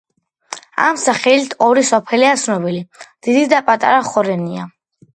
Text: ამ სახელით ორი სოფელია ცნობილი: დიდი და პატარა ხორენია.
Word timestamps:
ამ 0.85 0.97
სახელით 1.01 1.53
ორი 1.67 1.85
სოფელია 1.91 2.33
ცნობილი: 2.47 2.83
დიდი 3.31 3.47
და 3.55 3.65
პატარა 3.71 4.05
ხორენია. 4.13 4.71